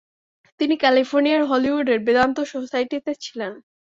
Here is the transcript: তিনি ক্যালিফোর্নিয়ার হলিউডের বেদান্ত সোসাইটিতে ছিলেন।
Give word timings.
তিনি 0.59 0.75
ক্যালিফোর্নিয়ার 0.77 1.41
হলিউডের 1.43 1.99
বেদান্ত 1.99 2.37
সোসাইটিতে 2.51 3.11
ছিলেন। 3.23 3.51